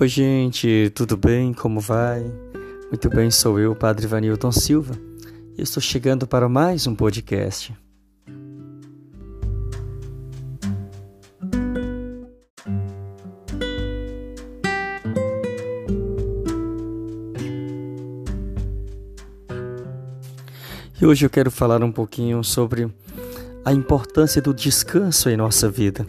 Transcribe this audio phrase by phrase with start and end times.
[0.00, 1.52] Oi, gente, tudo bem?
[1.52, 2.22] Como vai?
[2.86, 4.94] Muito bem, sou eu, Padre Vanilton Silva,
[5.56, 7.76] e estou chegando para mais um podcast.
[21.02, 22.88] E hoje eu quero falar um pouquinho sobre
[23.64, 26.06] a importância do descanso em nossa vida.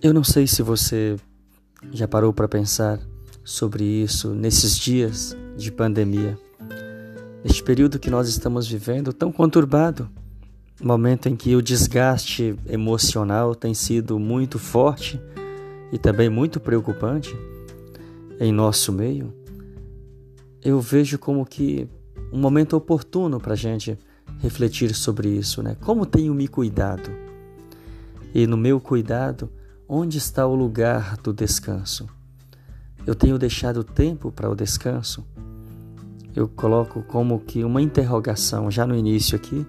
[0.00, 1.16] Eu não sei se você
[1.92, 3.00] já parou para pensar
[3.44, 6.38] sobre isso nesses dias de pandemia?
[7.42, 10.08] Neste período que nós estamos vivendo tão conturbado,
[10.82, 15.20] momento em que o desgaste emocional tem sido muito forte
[15.90, 17.36] e também muito preocupante
[18.38, 19.32] em nosso meio,
[20.62, 21.88] eu vejo como que
[22.32, 23.98] um momento oportuno para a gente
[24.40, 25.76] refletir sobre isso, né?
[25.80, 27.10] Como tenho me cuidado?
[28.34, 29.50] E no meu cuidado,
[29.90, 32.06] Onde está o lugar do descanso?
[33.06, 35.26] Eu tenho deixado tempo para o descanso?
[36.36, 39.66] Eu coloco como que uma interrogação já no início aqui,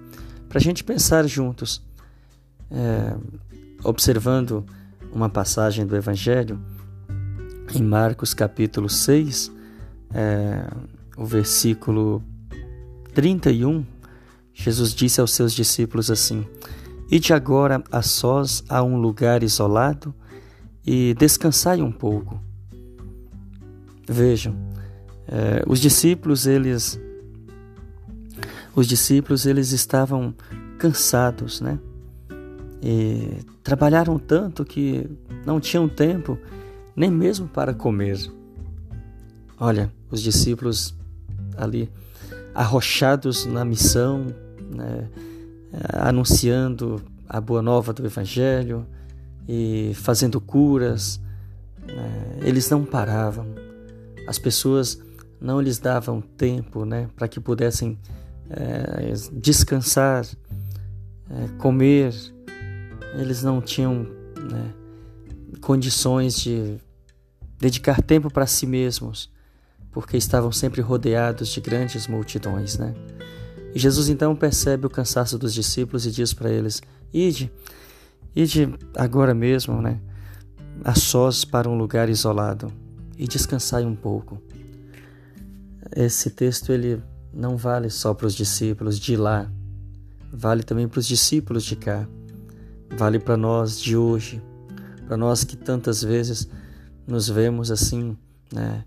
[0.49, 1.81] para a gente pensar juntos,
[2.69, 3.15] é,
[3.81, 4.65] observando
[5.13, 6.59] uma passagem do Evangelho,
[7.73, 9.49] em Marcos capítulo 6,
[10.13, 10.69] é,
[11.15, 12.21] o versículo
[13.13, 13.85] 31,
[14.53, 16.45] Jesus disse aos seus discípulos assim:
[17.11, 20.13] Ide agora a sós a um lugar isolado
[20.85, 22.39] e descansai um pouco.
[24.07, 24.55] Vejam,
[25.27, 26.99] eh, os discípulos eles
[28.75, 30.35] os discípulos eles estavam
[30.77, 31.79] cansados, né?
[32.81, 35.09] E trabalharam tanto que
[35.45, 36.37] não tinham tempo
[36.95, 38.19] nem mesmo para comer.
[39.59, 40.95] Olha, os discípulos
[41.57, 41.91] ali
[42.53, 44.27] arrochados na missão,
[44.75, 45.09] né?
[45.71, 48.87] Eh, anunciando a boa nova do Evangelho
[49.47, 51.21] e fazendo curas.
[51.85, 52.39] Né?
[52.41, 53.45] Eles não paravam.
[54.27, 54.99] As pessoas
[55.39, 57.97] não lhes davam tempo né, para que pudessem
[58.49, 60.25] é, descansar,
[61.29, 62.13] é, comer.
[63.13, 64.07] Eles não tinham
[64.51, 64.73] né,
[65.61, 66.77] condições de
[67.59, 69.31] dedicar tempo para si mesmos,
[69.91, 72.77] porque estavam sempre rodeados de grandes multidões.
[72.77, 72.93] Né?
[73.73, 76.81] E Jesus então percebe o cansaço dos discípulos e diz para eles:
[77.13, 77.51] Ide,
[78.35, 79.99] ide agora mesmo, né?
[80.83, 82.71] A sós para um lugar isolado
[83.17, 84.41] e descansai um pouco.
[85.95, 87.01] Esse texto ele
[87.33, 89.51] não vale só para os discípulos de lá,
[90.31, 92.07] vale também para os discípulos de cá,
[92.97, 94.41] vale para nós de hoje,
[95.05, 96.47] para nós que tantas vezes
[97.07, 98.17] nos vemos assim,
[98.53, 98.83] né,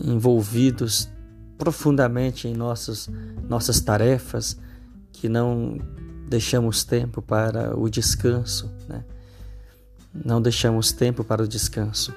[0.00, 1.10] envolvidos
[1.58, 3.10] profundamente em nossas,
[3.48, 4.56] nossas tarefas,
[5.12, 5.78] que não
[6.28, 9.04] deixamos tempo para o descanso, né?
[10.24, 12.14] não deixamos tempo para o descanso.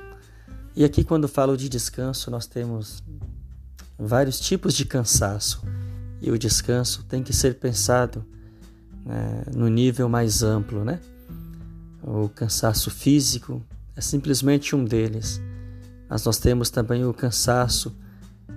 [0.75, 3.03] E aqui, quando falo de descanso, nós temos
[3.97, 5.61] vários tipos de cansaço,
[6.21, 8.23] e o descanso tem que ser pensado
[9.03, 10.99] né, no nível mais amplo, né?
[12.03, 13.63] O cansaço físico
[13.95, 15.41] é simplesmente um deles,
[16.07, 17.95] mas nós temos também o cansaço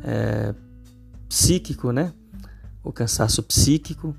[0.03, 0.55] é,
[1.34, 2.15] psíquico, né?
[2.84, 4.17] O cansaço psíquico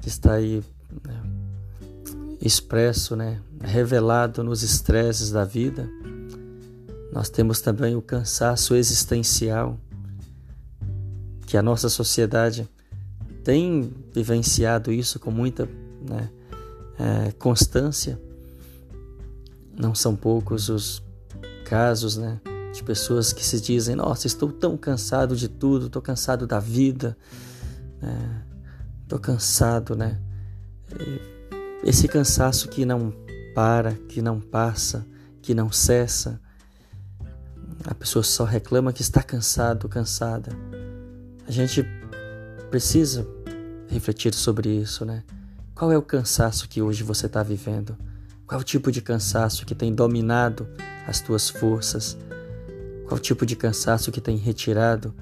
[0.00, 0.62] que está aí
[1.04, 1.22] né,
[2.40, 3.40] expresso, né?
[3.60, 5.90] Revelado nos estresses da vida.
[7.12, 9.76] Nós temos também o cansaço existencial
[11.48, 12.68] que a nossa sociedade
[13.42, 15.68] tem vivenciado isso com muita
[16.08, 16.30] né,
[16.96, 18.20] é, constância.
[19.76, 21.02] Não são poucos os
[21.64, 22.40] casos, né?
[22.72, 27.16] De pessoas que se dizem: Nossa, estou tão cansado de tudo, estou cansado da vida,
[29.02, 29.22] estou né?
[29.22, 30.20] cansado, né?
[31.82, 33.12] Esse cansaço que não
[33.54, 35.06] para, que não passa,
[35.42, 36.40] que não cessa.
[37.84, 40.52] A pessoa só reclama que está cansado, cansada.
[41.46, 41.84] A gente
[42.70, 43.26] precisa
[43.88, 45.24] refletir sobre isso, né?
[45.74, 47.96] Qual é o cansaço que hoje você está vivendo?
[48.46, 50.68] Qual é o tipo de cansaço que tem dominado
[51.06, 52.18] as tuas forças?
[53.10, 55.12] Qual tipo de cansaço que tem retirado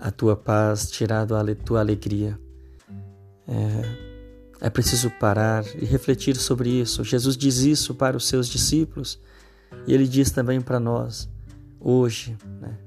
[0.00, 2.38] a tua paz, tirado a tua alegria?
[3.48, 7.02] É, é preciso parar e refletir sobre isso.
[7.02, 9.18] Jesus diz isso para os seus discípulos
[9.88, 11.28] e ele diz também para nós
[11.80, 12.78] hoje: né?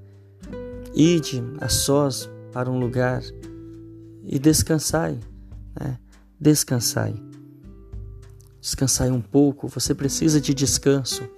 [0.96, 3.22] Ide a sós para um lugar
[4.24, 5.20] e descansai,
[5.78, 6.00] né?
[6.40, 7.14] descansai.
[8.62, 11.30] Descansai um pouco, você precisa de descanso.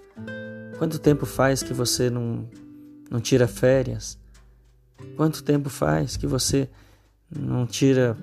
[0.77, 2.47] Quanto tempo faz que você não
[3.09, 4.17] não tira férias?
[5.15, 6.69] Quanto tempo faz que você
[7.29, 8.17] não tira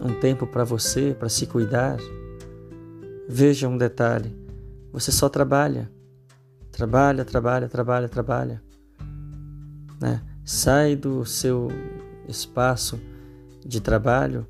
[0.00, 1.98] um tempo para você, para se cuidar?
[3.28, 4.36] Veja um detalhe:
[4.92, 5.90] você só trabalha.
[6.72, 8.62] Trabalha, trabalha, trabalha, trabalha.
[10.00, 10.22] Né?
[10.44, 11.68] Sai do seu
[12.28, 12.98] espaço
[13.64, 14.46] de trabalho,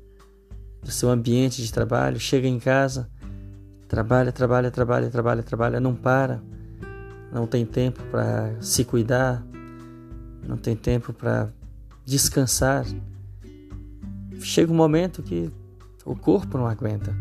[0.81, 3.09] do seu ambiente de trabalho, chega em casa,
[3.87, 6.41] trabalha, trabalha, trabalha, trabalha, trabalha, não para,
[7.31, 9.45] não tem tempo para se cuidar,
[10.51, 11.49] não tem tempo para
[12.05, 12.85] descansar.
[14.41, 15.49] Chega um momento que
[16.03, 17.15] o corpo não aguenta.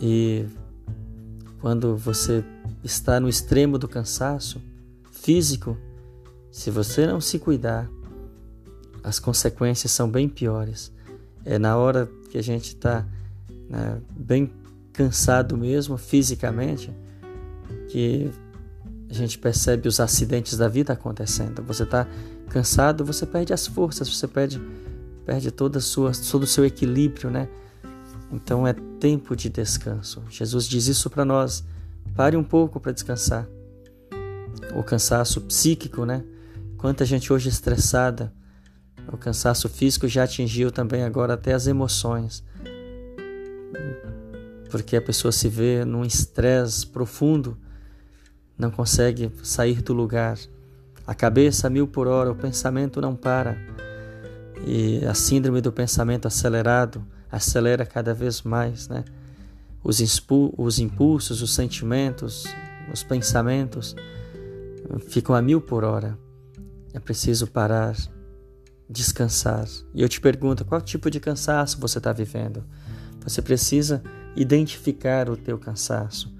[0.00, 0.46] E
[1.60, 2.42] quando você
[2.82, 4.62] está no extremo do cansaço
[5.12, 5.76] físico,
[6.50, 7.86] se você não se cuidar,
[9.04, 10.90] as consequências são bem piores.
[11.44, 13.06] É na hora que a gente está
[13.68, 14.50] né, bem
[14.90, 16.90] cansado mesmo fisicamente
[17.90, 18.30] que
[19.08, 21.62] a gente percebe os acidentes da vida acontecendo.
[21.62, 22.06] Você está
[22.48, 24.60] cansado, você perde as forças, você perde,
[25.24, 27.48] perde toda sua, todo o seu equilíbrio, né?
[28.32, 30.22] Então é tempo de descanso.
[30.28, 31.64] Jesus diz isso para nós.
[32.14, 33.46] Pare um pouco para descansar.
[34.74, 36.24] O cansaço psíquico, né?
[36.76, 38.32] Quanta gente hoje estressada.
[39.12, 42.42] O cansaço físico já atingiu também agora até as emoções.
[44.70, 47.56] Porque a pessoa se vê num estresse profundo,
[48.58, 50.38] não consegue sair do lugar.
[51.06, 53.56] A cabeça a mil por hora, o pensamento não para.
[54.66, 59.04] E a síndrome do pensamento acelerado acelera cada vez mais, né?
[59.84, 60.00] Os,
[60.56, 62.44] os impulsos, os sentimentos,
[62.92, 63.94] os pensamentos
[65.08, 66.18] ficam a mil por hora.
[66.92, 67.94] É preciso parar,
[68.88, 69.66] descansar.
[69.94, 72.64] E eu te pergunto, qual tipo de cansaço você está vivendo?
[73.22, 74.02] Você precisa
[74.34, 76.32] identificar o teu cansaço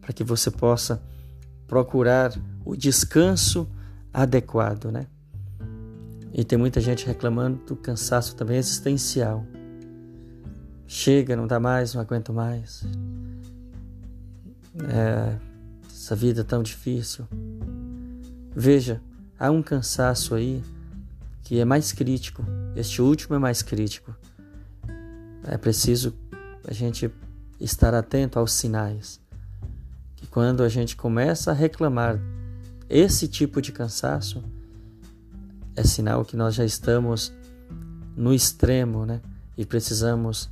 [0.00, 1.02] para que você possa
[1.66, 2.32] procurar
[2.64, 3.68] o descanso
[4.12, 5.06] adequado, né?
[6.32, 9.44] E tem muita gente reclamando do cansaço também existencial.
[10.86, 12.84] Chega, não dá mais, não aguento mais.
[14.88, 15.36] É,
[15.86, 17.26] essa vida é tão difícil.
[18.54, 19.00] Veja,
[19.38, 20.62] há um cansaço aí
[21.42, 22.44] que é mais crítico.
[22.74, 24.14] Este último é mais crítico.
[25.44, 26.14] É preciso
[26.66, 27.10] a gente
[27.60, 29.21] estar atento aos sinais.
[30.32, 32.18] Quando a gente começa a reclamar
[32.88, 34.42] esse tipo de cansaço,
[35.76, 37.30] é sinal que nós já estamos
[38.16, 39.20] no extremo, né?
[39.58, 40.48] E precisamos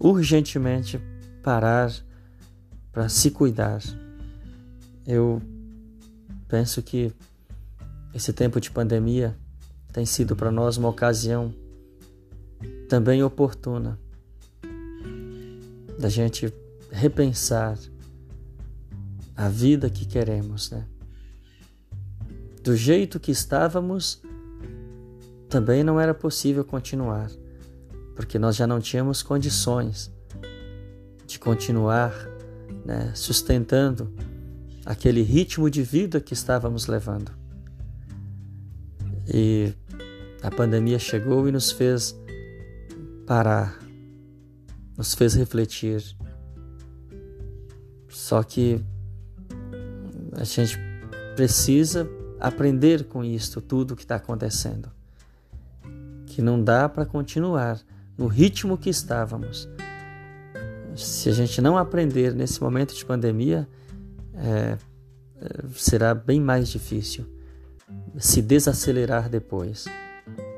[0.00, 1.00] urgentemente
[1.44, 1.92] parar
[2.90, 3.80] para se cuidar.
[5.06, 5.40] Eu
[6.48, 7.12] penso que
[8.12, 9.36] esse tempo de pandemia
[9.92, 11.54] tem sido para nós uma ocasião
[12.88, 13.96] também oportuna
[16.00, 16.52] da gente
[16.90, 17.78] repensar
[19.40, 20.86] a vida que queremos, né?
[22.62, 24.22] Do jeito que estávamos,
[25.48, 27.30] também não era possível continuar
[28.20, 30.12] porque nós já não tínhamos condições
[31.26, 32.12] de continuar
[32.84, 34.12] né, sustentando
[34.84, 37.32] aquele ritmo de vida que estávamos levando.
[39.26, 39.72] E
[40.42, 42.14] a pandemia chegou e nos fez
[43.26, 43.78] parar,
[44.98, 46.04] nos fez refletir.
[48.10, 48.84] Só que
[50.32, 50.78] a gente
[51.34, 54.90] precisa aprender com isto, tudo que está acontecendo.
[56.26, 57.80] Que não dá para continuar
[58.16, 59.68] no ritmo que estávamos.
[60.96, 63.68] Se a gente não aprender nesse momento de pandemia,
[64.34, 64.78] é,
[65.40, 67.26] é, será bem mais difícil
[68.18, 69.86] se desacelerar depois.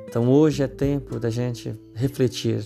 [0.08, 2.64] Então hoje é tempo da gente refletir.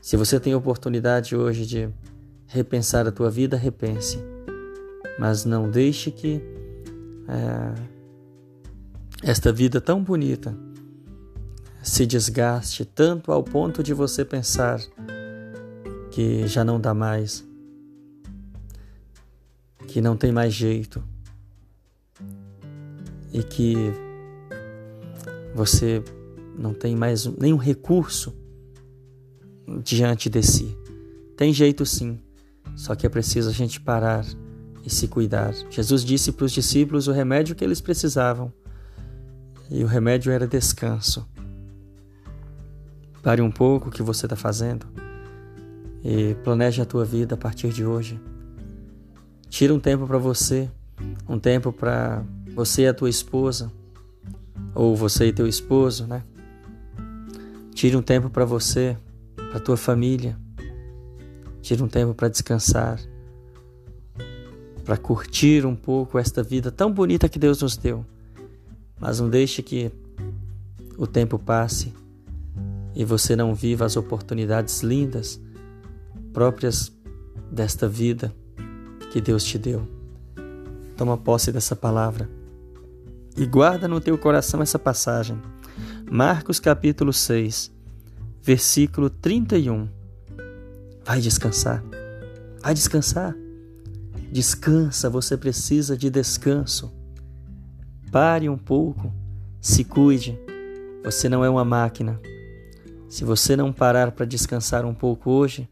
[0.00, 1.88] Se você tem oportunidade hoje de
[2.46, 4.18] repensar a tua vida, repense.
[5.18, 6.40] Mas não deixe que
[7.28, 7.74] é,
[9.22, 10.56] esta vida tão bonita
[11.82, 14.80] se desgaste tanto ao ponto de você pensar
[16.10, 17.46] que já não dá mais,
[19.86, 21.02] que não tem mais jeito
[23.32, 23.92] e que
[25.54, 26.02] você
[26.58, 28.34] não tem mais nenhum recurso
[29.82, 30.76] diante de si.
[31.36, 32.18] Tem jeito sim,
[32.74, 34.24] só que é preciso a gente parar
[34.86, 35.52] e se cuidar.
[35.68, 38.52] Jesus disse para os discípulos o remédio que eles precisavam,
[39.68, 41.26] e o remédio era descanso.
[43.20, 44.86] Pare um pouco o que você está fazendo
[46.04, 48.20] e planeje a tua vida a partir de hoje.
[49.48, 50.70] Tira um tempo para você,
[51.28, 52.24] um tempo para
[52.54, 53.72] você e a tua esposa,
[54.72, 56.22] ou você e teu esposo, né?
[57.74, 58.96] Tire um tempo para você,
[59.50, 60.38] para tua família.
[61.60, 63.00] Tire um tempo para descansar,
[64.86, 68.06] para curtir um pouco esta vida tão bonita que Deus nos deu.
[69.00, 69.90] Mas não deixe que
[70.96, 71.92] o tempo passe
[72.94, 75.40] e você não viva as oportunidades lindas
[76.32, 76.92] próprias
[77.50, 78.32] desta vida
[79.12, 79.86] que Deus te deu.
[80.96, 82.30] Toma posse dessa palavra
[83.36, 85.36] e guarda no teu coração essa passagem.
[86.08, 87.72] Marcos capítulo 6,
[88.40, 89.88] versículo 31.
[91.04, 91.82] Vai descansar.
[92.62, 93.34] Vai descansar.
[94.30, 96.92] Descansa, você precisa de descanso.
[98.10, 99.12] Pare um pouco,
[99.60, 100.38] se cuide.
[101.04, 102.20] Você não é uma máquina.
[103.08, 105.68] Se você não parar para descansar um pouco hoje,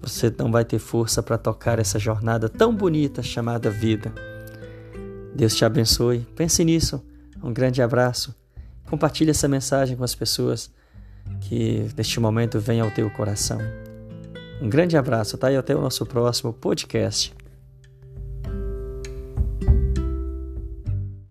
[0.00, 4.12] você não vai ter força para tocar essa jornada tão bonita chamada vida.
[5.34, 6.20] Deus te abençoe.
[6.36, 7.04] Pense nisso.
[7.42, 8.34] Um grande abraço.
[8.88, 10.70] Compartilhe essa mensagem com as pessoas
[11.40, 13.58] que neste momento vem ao teu coração.
[14.60, 15.50] Um grande abraço, tá?
[15.50, 17.34] E até o nosso próximo podcast.